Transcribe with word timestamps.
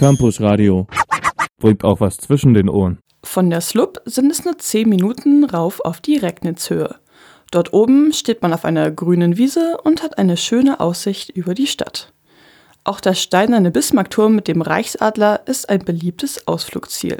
Campus 0.00 0.40
Radio. 0.40 0.86
Bringt 1.58 1.84
auch 1.84 2.00
was 2.00 2.16
zwischen 2.16 2.54
den 2.54 2.70
Ohren. 2.70 3.00
Von 3.22 3.50
der 3.50 3.60
Slup 3.60 4.00
sind 4.06 4.32
es 4.32 4.46
nur 4.46 4.56
10 4.56 4.88
Minuten 4.88 5.44
rauf 5.44 5.80
auf 5.80 6.00
die 6.00 6.16
Recknitzhöhe. 6.16 6.96
Dort 7.50 7.74
oben 7.74 8.14
steht 8.14 8.40
man 8.40 8.54
auf 8.54 8.64
einer 8.64 8.90
grünen 8.90 9.36
Wiese 9.36 9.76
und 9.84 10.02
hat 10.02 10.16
eine 10.16 10.38
schöne 10.38 10.80
Aussicht 10.80 11.28
über 11.28 11.52
die 11.52 11.66
Stadt. 11.66 12.14
Auch 12.82 12.98
der 13.00 13.12
steinerne 13.12 13.70
Bismarckturm 13.70 14.34
mit 14.34 14.48
dem 14.48 14.62
Reichsadler 14.62 15.42
ist 15.44 15.68
ein 15.68 15.80
beliebtes 15.80 16.48
Ausflugsziel. 16.48 17.18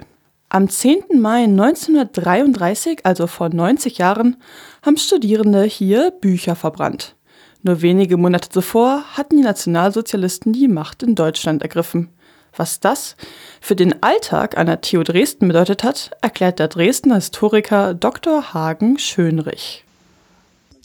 Am 0.48 0.70
10. 0.70 1.20
Mai 1.20 1.44
1933, 1.44 3.04
also 3.04 3.26
vor 3.26 3.50
90 3.50 3.98
Jahren, 3.98 4.38
haben 4.80 4.96
Studierende 4.96 5.64
hier 5.64 6.12
Bücher 6.12 6.56
verbrannt. 6.56 7.14
Nur 7.62 7.82
wenige 7.82 8.16
Monate 8.16 8.48
zuvor 8.48 9.04
hatten 9.18 9.36
die 9.36 9.42
Nationalsozialisten 9.42 10.54
die 10.54 10.66
Macht 10.66 11.02
in 11.02 11.14
Deutschland 11.14 11.60
ergriffen. 11.60 12.08
Was 12.56 12.80
das 12.80 13.16
für 13.60 13.76
den 13.76 14.02
Alltag 14.02 14.56
der 14.56 14.80
TU 14.80 15.02
Dresden 15.02 15.48
bedeutet 15.48 15.84
hat, 15.84 16.10
erklärt 16.20 16.58
der 16.58 16.68
Dresdner 16.68 17.16
Historiker 17.16 17.94
Dr. 17.94 18.52
Hagen 18.54 18.98
Schönrich. 18.98 19.84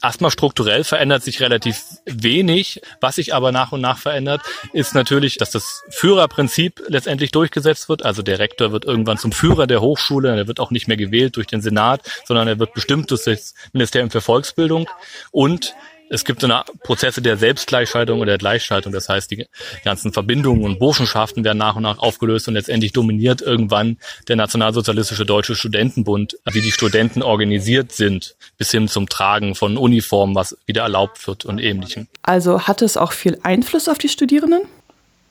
Erstmal 0.04 0.30
strukturell 0.30 0.84
verändert 0.84 1.23
sich 1.23 1.42
relativ 1.42 1.82
wenig. 2.06 2.82
Was 3.02 3.16
sich 3.16 3.34
aber 3.34 3.52
nach 3.52 3.72
und 3.72 3.82
nach 3.82 3.98
verändert, 3.98 4.42
ist 4.72 4.94
natürlich, 4.94 5.38
dass 5.38 5.50
das 5.50 5.84
Führerprinzip 5.90 6.84
letztendlich 6.88 7.32
durchgesetzt 7.32 7.90
wird. 7.90 8.06
Also 8.06 8.22
der 8.22 8.38
Rektor 8.38 8.72
wird 8.72 8.86
irgendwann 8.86 9.18
zum 9.18 9.32
Führer 9.32 9.66
der 9.66 9.82
Hochschule. 9.82 10.36
Er 10.38 10.48
wird 10.48 10.59
auch 10.59 10.70
nicht 10.70 10.88
mehr 10.88 10.98
gewählt 10.98 11.38
durch 11.38 11.48
den 11.48 11.62
Senat, 11.62 12.02
sondern 12.26 12.48
er 12.48 12.59
wird 12.59 12.73
bestimmt 12.76 13.09
durch 13.09 13.23
das 13.23 13.56
Ministerium 13.73 14.12
für 14.12 14.22
Volksbildung. 14.22 14.88
Und 15.32 15.73
es 16.09 16.23
gibt 16.26 16.41
so 16.41 16.48
eine 16.48 16.64
Prozesse 16.84 17.22
der 17.22 17.38
Selbstgleichschaltung 17.38 18.20
oder 18.20 18.32
der 18.32 18.38
Gleichschaltung. 18.38 18.91
Das 18.91 19.09
heißt, 19.09 19.32
die 19.32 19.45
ganzen 19.84 20.14
Verbindungen 20.14 20.64
und 20.64 20.80
Burschenschaften 20.80 21.44
werden 21.44 21.58
nach 21.58 21.76
und 21.76 21.84
nach 21.84 22.00
aufgelöst 22.00 22.48
und 22.48 22.54
letztendlich 22.54 22.94
dominiert 22.94 23.41
irgendwann 23.41 23.98
der 24.28 24.36
Nationalsozialistische 24.36 25.26
Deutsche 25.26 25.56
Studentenbund, 25.56 26.38
wie 26.52 26.61
die 26.61 26.72
Studenten 26.72 27.22
organisiert 27.22 27.92
sind, 27.92 28.36
bis 28.58 28.72
hin 28.72 28.88
zum 28.88 29.09
Tragen 29.09 29.56
von 29.56 29.78
Uniformen, 29.78 30.36
was 30.36 30.58
wieder 30.66 30.83
erlaubt 30.83 31.26
wird 31.28 31.45
und 31.45 31.59
ähnlichem. 31.59 32.08
Also 32.22 32.61
hat 32.61 32.81
es 32.81 32.98
auch 32.98 33.11
viel 33.11 33.39
Einfluss 33.44 33.88
auf 33.88 33.98
die 33.98 34.09
Studierenden? 34.09 34.61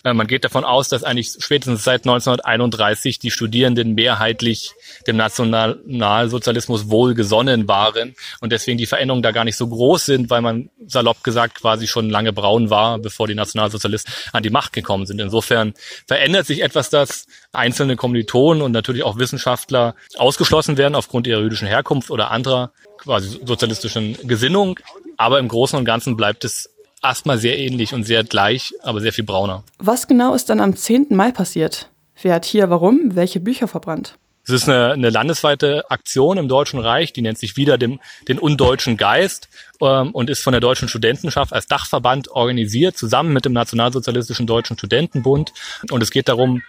Äh, 0.04 0.12
man 0.12 0.26
geht 0.26 0.44
davon 0.44 0.64
aus, 0.64 0.88
dass 0.88 1.02
eigentlich 1.02 1.32
spätestens 1.38 1.82
seit 1.82 2.02
1931 2.02 3.18
die 3.18 3.30
Studierenden 3.30 3.94
mehrheitlich 3.94 4.72
dem 5.06 5.16
Nationalsozialismus 5.16 6.88
wohlgesonnen 6.90 7.66
waren 7.66 8.14
und 8.40 8.52
deswegen 8.52 8.78
die 8.78 8.86
Veränderungen 8.86 9.22
da 9.22 9.32
gar 9.32 9.44
nicht 9.44 9.56
so 9.56 9.66
groß 9.66 10.04
sind, 10.04 10.30
weil 10.30 10.42
man 10.42 10.70
salopp 10.86 11.24
gesagt 11.24 11.56
quasi 11.56 11.86
schon 11.88 12.10
lange 12.10 12.32
braun 12.32 12.70
war, 12.70 12.98
bevor 12.98 13.26
die 13.26 13.34
Nationalsozialisten 13.34 14.12
an 14.32 14.42
die 14.42 14.50
Macht 14.50 14.72
gekommen 14.72 15.06
sind. 15.06 15.20
Insofern 15.20 15.74
verändert 16.06 16.46
sich 16.46 16.62
etwas, 16.62 16.90
dass 16.90 17.26
einzelne 17.52 17.96
Kommilitonen 17.96 18.62
und 18.62 18.72
natürlich 18.72 19.02
auch 19.02 19.18
Wissenschaftler 19.18 19.94
ausgeschlossen 20.16 20.76
werden 20.76 20.94
aufgrund 20.94 21.26
ihrer 21.26 21.40
jüdischen 21.40 21.66
Herkunft 21.66 22.10
oder 22.10 22.30
anderer 22.30 22.72
quasi 22.98 23.40
sozialistischen 23.44 24.16
Gesinnung. 24.26 24.78
Aber 25.16 25.38
im 25.38 25.48
Großen 25.48 25.78
und 25.78 25.84
Ganzen 25.84 26.16
bleibt 26.16 26.44
es 26.44 26.73
erstmal 27.04 27.38
sehr 27.38 27.58
ähnlich 27.58 27.94
und 27.94 28.04
sehr 28.04 28.24
gleich, 28.24 28.74
aber 28.82 29.00
sehr 29.00 29.12
viel 29.12 29.24
brauner. 29.24 29.62
Was 29.78 30.08
genau 30.08 30.34
ist 30.34 30.50
dann 30.50 30.60
am 30.60 30.74
10. 30.74 31.08
Mai 31.10 31.30
passiert? 31.30 31.90
Wer 32.20 32.34
hat 32.34 32.44
hier 32.44 32.70
warum 32.70 33.14
welche 33.14 33.40
Bücher 33.40 33.68
verbrannt? 33.68 34.16
Es 34.46 34.50
ist 34.50 34.68
eine, 34.68 34.92
eine 34.92 35.08
landesweite 35.08 35.90
Aktion 35.90 36.36
im 36.36 36.48
Deutschen 36.48 36.78
Reich, 36.78 37.14
die 37.14 37.22
nennt 37.22 37.38
sich 37.38 37.56
wieder 37.56 37.78
dem, 37.78 37.98
den 38.28 38.38
undeutschen 38.38 38.98
Geist 38.98 39.48
ähm, 39.80 40.10
und 40.10 40.28
ist 40.28 40.42
von 40.42 40.52
der 40.52 40.60
Deutschen 40.60 40.88
Studentenschaft 40.88 41.54
als 41.54 41.66
Dachverband 41.66 42.28
organisiert, 42.28 42.98
zusammen 42.98 43.32
mit 43.32 43.46
dem 43.46 43.54
Nationalsozialistischen 43.54 44.46
Deutschen 44.46 44.76
Studentenbund. 44.76 45.52
Und 45.90 46.02
es 46.02 46.10
geht 46.10 46.28
darum, 46.28 46.62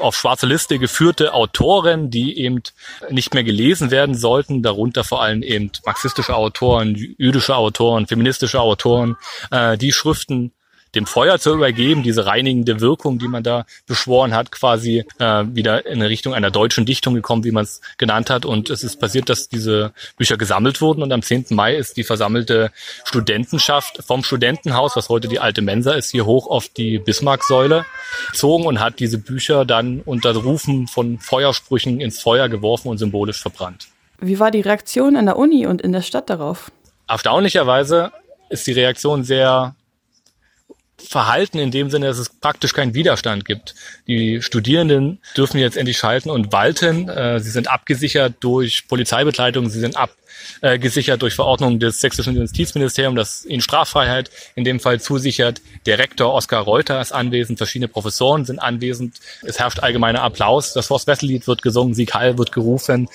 auf 0.00 0.16
schwarze 0.16 0.46
Liste 0.46 0.78
geführte 0.78 1.34
Autoren, 1.34 2.10
die 2.10 2.38
eben 2.38 2.62
nicht 3.10 3.34
mehr 3.34 3.44
gelesen 3.44 3.90
werden 3.90 4.14
sollten, 4.14 4.62
darunter 4.62 5.04
vor 5.04 5.22
allem 5.22 5.42
eben 5.42 5.70
marxistische 5.84 6.34
Autoren, 6.34 6.94
jüdische 6.94 7.56
Autoren, 7.56 8.06
feministische 8.06 8.60
Autoren, 8.60 9.16
äh, 9.50 9.76
die 9.76 9.92
Schriften 9.92 10.52
dem 10.94 11.06
Feuer 11.06 11.38
zu 11.38 11.54
übergeben, 11.54 12.02
diese 12.02 12.26
reinigende 12.26 12.80
Wirkung, 12.80 13.18
die 13.18 13.28
man 13.28 13.42
da 13.42 13.64
beschworen 13.86 14.34
hat, 14.34 14.50
quasi 14.50 15.04
äh, 15.18 15.44
wieder 15.46 15.86
in 15.86 16.02
Richtung 16.02 16.34
einer 16.34 16.50
deutschen 16.50 16.84
Dichtung 16.84 17.14
gekommen, 17.14 17.44
wie 17.44 17.52
man 17.52 17.64
es 17.64 17.80
genannt 17.98 18.30
hat. 18.30 18.44
Und 18.44 18.70
es 18.70 18.82
ist 18.82 18.98
passiert, 18.98 19.28
dass 19.28 19.48
diese 19.48 19.92
Bücher 20.16 20.36
gesammelt 20.36 20.80
wurden. 20.80 21.02
Und 21.02 21.12
am 21.12 21.22
10. 21.22 21.46
Mai 21.50 21.76
ist 21.76 21.96
die 21.96 22.04
versammelte 22.04 22.72
Studentenschaft 23.04 24.02
vom 24.04 24.24
Studentenhaus, 24.24 24.96
was 24.96 25.08
heute 25.08 25.28
die 25.28 25.38
alte 25.38 25.62
Mensa 25.62 25.92
ist, 25.92 26.10
hier 26.10 26.26
hoch 26.26 26.48
auf 26.48 26.68
die 26.68 26.98
Bismarcksäule 26.98 27.86
gezogen 28.32 28.66
und 28.66 28.80
hat 28.80 28.98
diese 28.98 29.18
Bücher 29.18 29.64
dann 29.64 30.00
unter 30.04 30.34
Rufen 30.34 30.86
von 30.88 31.18
Feuersprüchen 31.18 32.00
ins 32.00 32.20
Feuer 32.20 32.48
geworfen 32.48 32.88
und 32.88 32.98
symbolisch 32.98 33.40
verbrannt. 33.40 33.88
Wie 34.20 34.38
war 34.38 34.50
die 34.50 34.60
Reaktion 34.60 35.16
an 35.16 35.26
der 35.26 35.36
Uni 35.36 35.66
und 35.66 35.80
in 35.80 35.92
der 35.92 36.02
Stadt 36.02 36.28
darauf? 36.28 36.70
Erstaunlicherweise 37.08 38.12
ist 38.50 38.66
die 38.66 38.72
Reaktion 38.72 39.24
sehr 39.24 39.74
verhalten 41.00 41.58
in 41.58 41.70
dem 41.70 41.90
Sinne, 41.90 42.06
dass 42.06 42.18
es 42.18 42.28
praktisch 42.28 42.72
keinen 42.72 42.94
Widerstand 42.94 43.44
gibt. 43.44 43.74
Die 44.06 44.42
Studierenden 44.42 45.18
dürfen 45.36 45.58
jetzt 45.58 45.76
endlich 45.76 45.98
schalten 45.98 46.30
und 46.30 46.52
walten. 46.52 47.08
Äh, 47.08 47.40
sie 47.40 47.50
sind 47.50 47.68
abgesichert 47.68 48.34
durch 48.40 48.86
Polizeibegleitung, 48.88 49.68
sie 49.68 49.80
sind 49.80 49.96
abgesichert 49.96 51.22
durch 51.22 51.34
Verordnung 51.34 51.78
des 51.78 52.00
sächsischen 52.00 52.36
Justizministeriums, 52.36 53.16
das 53.16 53.46
ihnen 53.46 53.62
Straffreiheit 53.62 54.30
in 54.54 54.64
dem 54.64 54.80
Fall 54.80 55.00
zusichert. 55.00 55.60
Der 55.86 55.98
Rektor 55.98 56.32
Oskar 56.34 56.62
Reuter 56.62 57.00
ist 57.00 57.12
anwesend, 57.12 57.58
verschiedene 57.58 57.88
Professoren 57.88 58.44
sind 58.44 58.58
anwesend. 58.58 59.16
Es 59.42 59.58
herrscht 59.58 59.80
allgemeiner 59.80 60.22
Applaus. 60.22 60.72
Das 60.72 60.90
Horst 60.90 61.06
Wessel-Lied 61.06 61.46
wird 61.46 61.62
gesungen, 61.62 61.94
Sieg 61.94 62.14
Heil 62.14 62.38
wird 62.38 62.52
gerufen. 62.52 63.08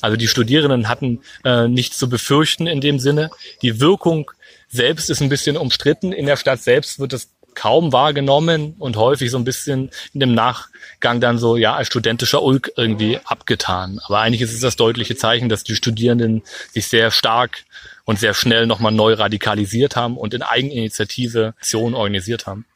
Also 0.00 0.16
die 0.16 0.26
Studierenden 0.28 0.88
hatten 0.88 1.20
äh, 1.44 1.68
nichts 1.68 1.96
zu 1.96 2.08
befürchten 2.08 2.66
in 2.66 2.80
dem 2.80 2.98
Sinne. 2.98 3.30
Die 3.62 3.80
Wirkung 3.80 4.30
selbst 4.68 5.10
ist 5.10 5.20
ein 5.20 5.28
bisschen 5.28 5.56
umstritten. 5.56 6.12
In 6.12 6.26
der 6.26 6.36
Stadt 6.36 6.60
selbst 6.60 6.98
wird 6.98 7.12
es 7.12 7.28
kaum 7.54 7.92
wahrgenommen 7.92 8.74
und 8.78 8.96
häufig 8.96 9.30
so 9.30 9.38
ein 9.38 9.44
bisschen 9.44 9.90
in 10.12 10.20
dem 10.20 10.34
Nachgang 10.34 11.20
dann 11.20 11.38
so, 11.38 11.56
ja, 11.56 11.74
als 11.74 11.88
studentischer 11.88 12.42
Ulk 12.42 12.72
irgendwie 12.76 13.18
abgetan. 13.24 14.00
Aber 14.04 14.20
eigentlich 14.20 14.42
ist 14.42 14.52
es 14.52 14.60
das 14.60 14.76
deutliche 14.76 15.16
Zeichen, 15.16 15.48
dass 15.48 15.64
die 15.64 15.74
Studierenden 15.74 16.42
sich 16.72 16.86
sehr 16.88 17.10
stark 17.10 17.64
und 18.04 18.18
sehr 18.18 18.34
schnell 18.34 18.66
nochmal 18.66 18.92
neu 18.92 19.14
radikalisiert 19.14 19.96
haben 19.96 20.16
und 20.16 20.34
in 20.34 20.42
Eigeninitiative 20.42 21.54
Aktionen 21.58 21.94
organisiert 21.94 22.46
haben. 22.46 22.66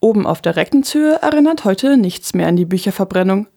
Oben 0.00 0.26
auf 0.26 0.42
der 0.42 0.56
Reckenzhöhe 0.56 1.20
erinnert 1.22 1.64
heute 1.64 1.96
nichts 1.96 2.34
mehr 2.34 2.48
an 2.48 2.56
die 2.56 2.66
Bücherverbrennung. 2.66 3.48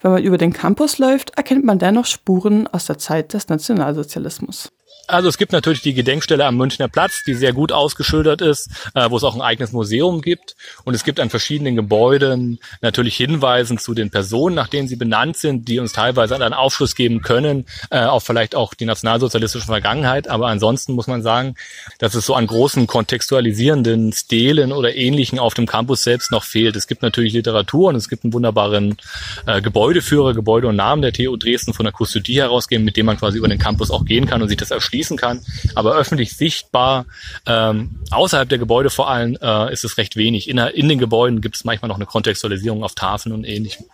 Wenn 0.00 0.12
man 0.12 0.22
über 0.22 0.38
den 0.38 0.52
Campus 0.52 0.98
läuft, 0.98 1.30
erkennt 1.36 1.64
man 1.64 1.78
dennoch 1.78 2.06
Spuren 2.06 2.68
aus 2.68 2.86
der 2.86 2.98
Zeit 2.98 3.34
des 3.34 3.48
Nationalsozialismus. 3.48 4.70
Also 5.08 5.30
es 5.30 5.38
gibt 5.38 5.52
natürlich 5.52 5.80
die 5.80 5.94
Gedenkstelle 5.94 6.44
am 6.44 6.58
Münchner 6.58 6.86
Platz, 6.86 7.22
die 7.26 7.32
sehr 7.32 7.54
gut 7.54 7.72
ausgeschildert 7.72 8.42
ist, 8.42 8.68
äh, 8.94 9.08
wo 9.08 9.16
es 9.16 9.24
auch 9.24 9.34
ein 9.34 9.40
eigenes 9.40 9.72
Museum 9.72 10.20
gibt. 10.20 10.54
Und 10.84 10.92
es 10.92 11.02
gibt 11.02 11.18
an 11.18 11.30
verschiedenen 11.30 11.76
Gebäuden 11.76 12.58
natürlich 12.82 13.16
Hinweisen 13.16 13.78
zu 13.78 13.94
den 13.94 14.10
Personen, 14.10 14.54
nach 14.54 14.68
denen 14.68 14.86
sie 14.86 14.96
benannt 14.96 15.38
sind, 15.38 15.66
die 15.66 15.78
uns 15.78 15.94
teilweise 15.94 16.34
einen 16.34 16.52
Aufschluss 16.52 16.94
geben 16.94 17.22
können, 17.22 17.64
äh, 17.88 18.00
auf 18.00 18.24
vielleicht 18.24 18.54
auch 18.54 18.74
die 18.74 18.84
nationalsozialistische 18.84 19.64
Vergangenheit. 19.64 20.28
Aber 20.28 20.48
ansonsten 20.48 20.92
muss 20.92 21.06
man 21.06 21.22
sagen, 21.22 21.54
dass 21.98 22.14
es 22.14 22.26
so 22.26 22.34
an 22.34 22.46
großen 22.46 22.86
kontextualisierenden 22.86 24.12
Stelen 24.12 24.72
oder 24.72 24.94
Ähnlichen 24.94 25.38
auf 25.38 25.54
dem 25.54 25.64
Campus 25.64 26.04
selbst 26.04 26.30
noch 26.32 26.44
fehlt. 26.44 26.76
Es 26.76 26.86
gibt 26.86 27.00
natürlich 27.00 27.32
Literatur 27.32 27.88
und 27.88 27.96
es 27.96 28.10
gibt 28.10 28.24
einen 28.24 28.34
wunderbaren 28.34 28.98
äh, 29.46 29.62
Gebäudeführer, 29.62 30.34
Gebäude 30.34 30.68
und 30.68 30.76
Namen 30.76 31.00
der 31.00 31.14
TU 31.14 31.38
Dresden 31.38 31.72
von 31.72 31.84
der 31.84 31.94
Kustodie 31.94 32.42
herausgeben, 32.42 32.84
mit 32.84 32.98
dem 32.98 33.06
man 33.06 33.16
quasi 33.16 33.38
über 33.38 33.48
den 33.48 33.58
Campus 33.58 33.90
auch 33.90 34.04
gehen 34.04 34.26
kann 34.26 34.42
und 34.42 34.48
sich 34.48 34.58
das 34.58 34.70
erschließt 34.70 34.97
schließen 34.98 35.16
kann. 35.16 35.40
Aber 35.74 35.94
öffentlich 35.96 36.36
sichtbar, 36.36 37.06
ähm, 37.46 38.00
außerhalb 38.10 38.48
der 38.48 38.58
Gebäude 38.58 38.90
vor 38.90 39.08
allem, 39.08 39.38
äh, 39.40 39.72
ist 39.72 39.84
es 39.84 39.96
recht 39.96 40.16
wenig. 40.16 40.48
In, 40.48 40.58
in 40.58 40.88
den 40.88 40.98
Gebäuden 40.98 41.40
gibt 41.40 41.56
es 41.56 41.64
manchmal 41.64 41.88
noch 41.88 41.96
eine 41.96 42.06
Kontextualisierung 42.06 42.82
auf 42.82 42.94
Tafeln 42.94 43.34
und 43.34 43.44
ähnlichem. 43.44 43.86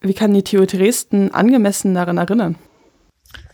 Wie 0.00 0.14
kann 0.14 0.32
die 0.32 0.42
TU 0.42 0.64
Dresden 0.64 1.34
angemessen 1.34 1.94
daran 1.94 2.18
erinnern? 2.18 2.56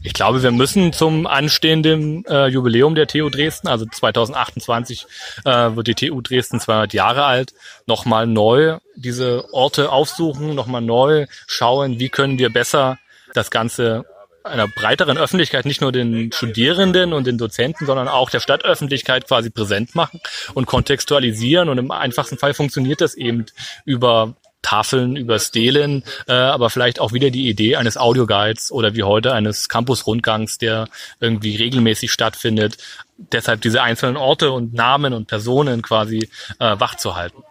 Ich 0.03 0.13
glaube, 0.13 0.43
wir 0.43 0.53
müssen 0.53 0.93
zum 0.93 1.27
anstehenden 1.27 2.25
äh, 2.27 2.47
Jubiläum 2.47 2.95
der 2.95 3.07
TU 3.07 3.31
Dresden, 3.31 3.69
also 3.69 3.87
2028 3.87 5.07
äh, 5.47 5.51
wird 5.75 5.87
die 5.87 5.95
TU 5.95 6.21
Dresden 6.21 6.61
200 6.61 6.93
Jahre 6.93 7.25
alt, 7.25 7.55
nochmal 7.87 8.27
neu 8.27 8.79
diese 8.95 9.47
Orte 9.53 9.91
aufsuchen, 9.91 10.55
nochmal 10.55 10.83
neu 10.83 11.27
schauen, 11.47 11.99
wie 11.99 12.11
können 12.11 12.39
wir 12.39 12.53
besser 12.53 12.99
das 13.33 13.51
Ganze 13.51 14.05
einer 14.45 14.69
breiteren 14.69 15.19
Öffentlichkeit, 15.19 15.65
nicht 15.65 15.81
nur 15.81 15.91
den 15.91 16.31
Studierenden 16.33 17.13
und 17.13 17.27
den 17.27 17.39
Dozenten, 17.39 17.87
sondern 17.87 18.09
auch 18.09 18.31
der 18.31 18.41
Stadtöffentlichkeit 18.41 19.27
quasi 19.27 19.51
präsent 19.51 19.95
machen 19.95 20.21
und 20.53 20.67
kontextualisieren. 20.67 21.69
Und 21.69 21.79
im 21.79 21.91
einfachsten 21.91 22.39
Fall 22.39 22.55
funktioniert 22.55 23.01
das 23.01 23.15
eben 23.15 23.47
über 23.85 24.35
Tafeln, 24.61 25.17
über 25.17 25.39
Stelen, 25.39 26.05
äh, 26.27 26.33
aber 26.33 26.71
vielleicht 26.71 27.01
auch 27.01 27.13
wieder 27.13 27.31
die 27.31 27.49
Idee 27.49 27.77
eines 27.77 27.97
Audioguides 27.97 28.73
oder 28.73 28.95
wie 28.95 29.03
heute 29.03 29.33
eines 29.33 29.69
Campus-Rundgangs, 29.69 30.59
der 30.59 30.89
irgendwie 31.21 31.57
regelmäßig 31.57 32.11
stattfindet. 32.11 32.79
Deshalb 33.17 33.61
diese 33.61 33.83
einzelnen 33.83 34.17
Orte 34.17 34.51
und 34.53 34.75
Namen 34.75 35.13
und 35.13 35.27
Personen 35.27 35.83
quasi 35.83 36.31
äh, 36.59 36.77
wach 36.79 36.97
zu 36.97 37.15
halten. 37.15 37.43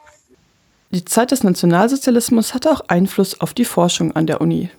Die 0.92 1.06
Zeit 1.06 1.32
des 1.32 1.44
Nationalsozialismus 1.44 2.54
hatte 2.54 2.72
auch 2.72 2.82
Einfluss 2.88 3.40
auf 3.40 3.54
die 3.54 3.66
Forschung 3.66 4.16
an 4.16 4.28
der 4.28 4.42
Uni. 4.42 4.70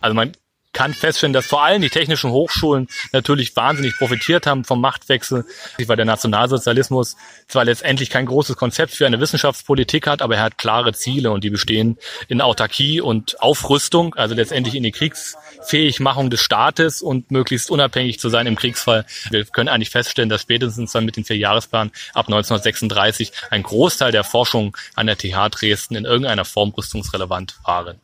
Also 0.00 0.14
man 0.14 0.32
kann 0.72 0.94
feststellen, 0.94 1.32
dass 1.32 1.46
vor 1.46 1.62
allem 1.62 1.82
die 1.82 1.90
technischen 1.90 2.30
Hochschulen 2.30 2.88
natürlich 3.12 3.54
wahnsinnig 3.56 3.96
profitiert 3.96 4.46
haben 4.46 4.64
vom 4.64 4.80
Machtwechsel, 4.80 5.44
weil 5.84 5.96
der 5.96 6.06
Nationalsozialismus 6.06 7.16
zwar 7.48 7.64
letztendlich 7.64 8.10
kein 8.10 8.26
großes 8.26 8.56
Konzept 8.56 8.92
für 8.92 9.06
eine 9.06 9.20
Wissenschaftspolitik 9.20 10.06
hat, 10.06 10.22
aber 10.22 10.36
er 10.36 10.42
hat 10.42 10.58
klare 10.58 10.92
Ziele 10.92 11.32
und 11.32 11.42
die 11.42 11.50
bestehen 11.50 11.98
in 12.28 12.40
Autarkie 12.40 13.00
und 13.00 13.40
Aufrüstung, 13.42 14.14
also 14.14 14.34
letztendlich 14.34 14.74
in 14.74 14.84
die 14.84 14.92
Kriegsfähigmachung 14.92 16.30
des 16.30 16.40
Staates 16.40 17.02
und 17.02 17.30
möglichst 17.30 17.70
unabhängig 17.70 18.20
zu 18.20 18.28
sein 18.28 18.46
im 18.46 18.56
Kriegsfall. 18.56 19.04
Wir 19.30 19.44
können 19.46 19.68
eigentlich 19.68 19.90
feststellen, 19.90 20.28
dass 20.28 20.42
spätestens 20.42 20.92
dann 20.92 21.04
mit 21.04 21.16
den 21.16 21.24
vier 21.24 21.36
Jahresplan 21.36 21.90
ab 22.14 22.26
1936 22.28 23.32
ein 23.50 23.62
Großteil 23.62 24.12
der 24.12 24.24
Forschung 24.24 24.76
an 24.94 25.06
der 25.06 25.18
TH 25.18 25.48
Dresden 25.50 25.96
in 25.96 26.04
irgendeiner 26.04 26.44
Form 26.44 26.70
rüstungsrelevant 26.70 27.56
waren. 27.64 28.00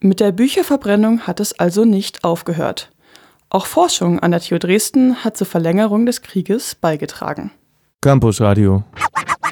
Mit 0.00 0.20
der 0.20 0.32
Bücherverbrennung 0.32 1.26
hat 1.26 1.40
es 1.40 1.58
also 1.58 1.84
nicht 1.84 2.24
aufgehört. 2.24 2.90
Auch 3.48 3.64
Forschung 3.66 4.18
an 4.20 4.32
der 4.32 4.40
TU 4.40 4.58
Dresden 4.58 5.24
hat 5.24 5.36
zur 5.36 5.46
Verlängerung 5.46 6.06
des 6.06 6.22
Krieges 6.22 6.74
beigetragen. 6.74 7.52
Campus 8.00 8.40
Radio. 8.40 8.82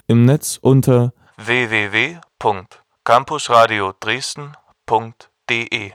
Im 0.06 0.24
Netz 0.24 0.58
unter 0.60 1.12
www.campusradio 1.38 3.92
Dresden.de 4.00 5.92